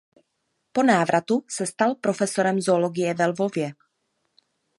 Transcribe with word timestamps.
Po 0.73 0.83
návratu 0.83 1.43
se 1.47 1.65
stal 1.65 1.95
profesorem 1.95 2.61
zoologie 2.61 3.13
ve 3.13 3.25
Lvově. 3.27 3.73